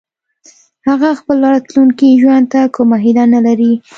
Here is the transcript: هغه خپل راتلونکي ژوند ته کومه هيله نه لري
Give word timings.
هغه 0.87 1.09
خپل 1.19 1.37
راتلونکي 1.53 2.07
ژوند 2.21 2.45
ته 2.53 2.61
کومه 2.75 2.97
هيله 3.05 3.23
نه 3.33 3.39
لري 3.47 3.71